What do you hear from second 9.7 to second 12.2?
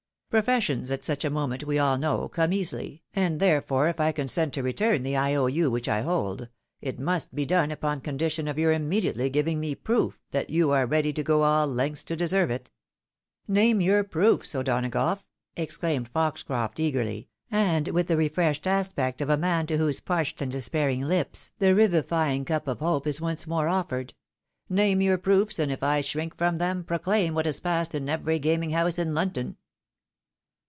proof that you areready to go aU lengths to